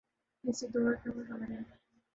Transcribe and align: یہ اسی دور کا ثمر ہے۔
یہ 0.43 0.49
اسی 0.49 0.67
دور 0.73 0.93
کا 1.03 1.09
ثمر 1.27 1.49
ہے۔ 1.51 1.61